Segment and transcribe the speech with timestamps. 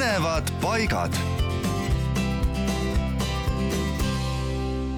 [0.00, 1.12] põnevad paigad.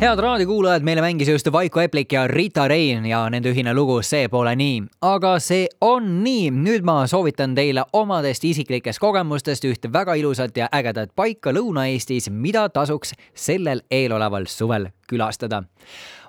[0.00, 4.28] Head raadiokuulajad, meile mängis just Vaiko Eplik ja Rita Rein ja nende ühine lugu See
[4.28, 4.82] pole nii.
[5.00, 10.68] aga see on nii, nüüd ma soovitan teile omadest isiklikest kogemustest ühte väga ilusat ja
[10.72, 15.62] ägedat paika Lõuna-Eestis, mida tasuks sellel eeloleval suvel külastada.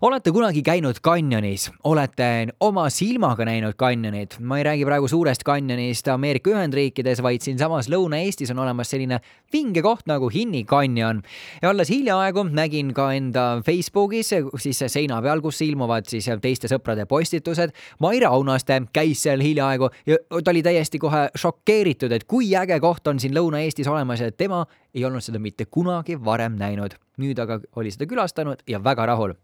[0.01, 6.07] olete kunagi käinud kanjonis, olete oma silmaga näinud kanjonit, ma ei räägi praegu suurest kanjonist
[6.11, 9.21] Ameerika Ühendriikides, vaid siinsamas Lõuna-Eestis on olemas selline
[9.53, 11.21] vinge koht nagu Hinni kanjon.
[11.61, 17.05] ja alles hiljaaegu nägin ka enda Facebookis siis seina peal, kus ilmuvad siis teiste sõprade
[17.05, 17.71] postitused.
[17.99, 23.07] Maire Aunaste käis seal hiljaaegu ja ta oli täiesti kohe šokeeritud, et kui äge koht
[23.07, 26.97] on siin Lõuna-Eestis olemas ja tema ei olnud seda mitte kunagi varem näinud.
[27.21, 29.35] Nüüd aga oli seda külastanud ja väga rahul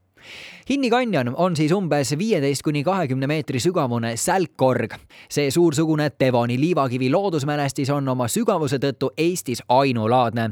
[0.69, 4.93] Hinni kanjon on siis umbes viieteist kuni kahekümne meetri sügavune sälkkorg.
[5.29, 10.49] see suursugune Devoni liivakivi loodusmälestis on oma sügavuse tõttu Eestis ainulaadne.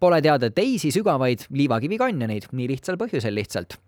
[0.00, 3.78] Pole teada teisi sügavaid liivakivi kanjoneid, nii lihtsal põhjusel lihtsalt.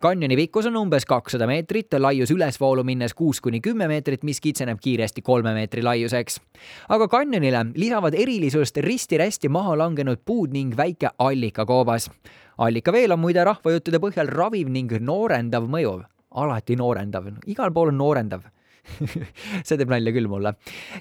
[0.00, 4.78] kanjoni pikkus on umbes kakssada meetrit, laius ülesvoolu minnes kuus kuni kümme meetrit, mis kitseneb
[4.80, 6.40] kiiresti kolme meetri laiuseks.
[6.88, 12.10] aga kanjonile lisavad erilisust risti-rästi maha langenud puud ning väike allikakoobas
[12.58, 16.00] allikaveel on muide rahvajuttude põhjal raviv ning noorendav mõju.
[16.32, 18.46] alati noorendav, igal pool on noorendav
[19.66, 20.54] see teeb nalja küll mulle.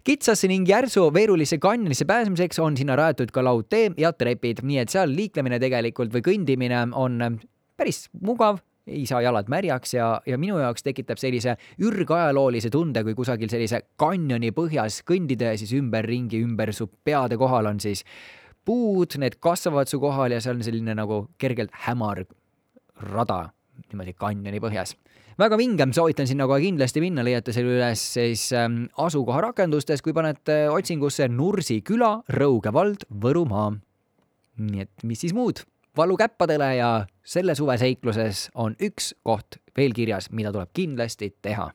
[0.03, 4.93] kitsasse ning järsu veerulisse kanjonisse pääsemiseks on sinna rajatud ka laudtee ja trepid, nii et
[4.93, 7.39] seal liiklemine tegelikult või kõndimine on
[7.77, 13.15] päris mugav ei saa jalad märjaks ja, ja minu jaoks tekitab sellise ürgajaloolise tunde, kui
[13.17, 18.03] kusagil sellise kanjoni põhjas kõndida ja siis ümberringi, ümber su peade kohal on siis
[18.65, 22.25] puud, need kasvavad su kohal ja seal on selline nagu kergelt hämar
[23.11, 23.49] rada
[23.89, 24.95] niimoodi kanjoni põhjas.
[25.39, 30.13] väga vinge, soovitan sinna kohe kindlasti minna, leiate selle üles siis ähm, asukoha rakendustes, kui
[30.13, 33.71] panete otsingusse Nursi küla, Rõuge vald, Võrumaa.
[34.61, 35.63] nii et mis siis muud,
[35.97, 36.91] valu käppadele ja
[37.23, 41.71] selle suve seikluses on üks koht veel kirjas, mida tuleb kindlasti teha